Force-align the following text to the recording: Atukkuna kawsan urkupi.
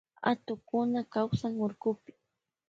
Atukkuna 0.31 0.99
kawsan 1.13 1.53
urkupi. 1.65 2.11